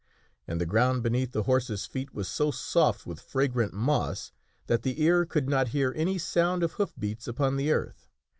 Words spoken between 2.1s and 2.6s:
was so